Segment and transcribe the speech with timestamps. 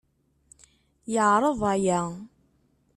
[1.13, 2.01] Yeɛreḍ aya.